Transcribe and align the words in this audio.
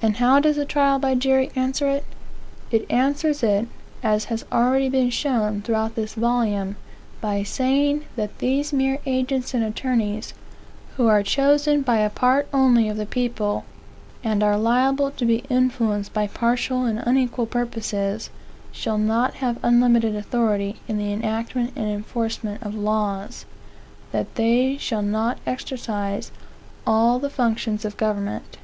And 0.00 0.16
how 0.16 0.40
does 0.40 0.56
the 0.56 0.64
trial 0.64 0.98
by 0.98 1.14
jury 1.14 1.50
answer 1.54 1.88
it? 1.88 2.06
It 2.70 2.90
answers 2.90 3.42
it, 3.42 3.68
as 4.02 4.24
has 4.32 4.46
already 4.50 4.88
been 4.88 5.10
shown 5.10 5.60
throughout 5.60 5.94
this 5.94 6.14
volume, 6.14 6.76
by 7.20 7.42
saying 7.42 8.06
that 8.16 8.38
these 8.38 8.72
mere 8.72 8.98
agents 9.04 9.52
and 9.52 9.62
attorneys, 9.62 10.32
who 10.96 11.06
are 11.06 11.22
chosen 11.22 11.82
by 11.82 11.98
a 11.98 12.08
part 12.08 12.48
only 12.50 12.88
of 12.88 12.96
the 12.96 13.04
people, 13.04 13.66
and 14.24 14.42
are 14.42 14.56
liable 14.56 15.10
to 15.10 15.26
be 15.26 15.44
influenced 15.50 16.14
by 16.14 16.28
partial 16.28 16.86
and 16.86 17.00
unequal 17.04 17.44
purposes, 17.44 18.30
shall 18.72 18.96
not 18.96 19.34
have 19.34 19.58
unlimited 19.62 20.16
authority 20.16 20.76
in 20.88 20.96
the 20.96 21.12
enactment 21.12 21.74
and 21.76 21.90
enforcement 21.90 22.62
of 22.62 22.74
laws; 22.74 23.44
that 24.12 24.34
they 24.36 24.78
shall 24.78 25.02
not 25.02 25.36
exercise 25.46 26.32
all 26.86 27.18
the 27.18 27.28
functions 27.28 27.84
of 27.84 27.98
government. 27.98 28.56